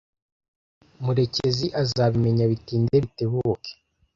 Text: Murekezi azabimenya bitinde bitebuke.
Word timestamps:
Murekezi 1.03 1.67
azabimenya 1.81 2.45
bitinde 2.51 2.95
bitebuke. 3.03 3.69